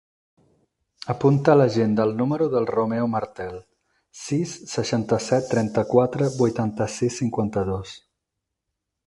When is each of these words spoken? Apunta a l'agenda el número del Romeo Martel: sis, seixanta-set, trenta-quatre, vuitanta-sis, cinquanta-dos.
Apunta 1.13 1.51
a 1.53 1.57
l'agenda 1.59 2.05
el 2.09 2.13
número 2.21 2.47
del 2.53 2.65
Romeo 2.69 3.09
Martel: 3.17 3.59
sis, 4.23 4.55
seixanta-set, 4.73 5.47
trenta-quatre, 5.53 6.31
vuitanta-sis, 6.41 7.21
cinquanta-dos. 7.23 7.95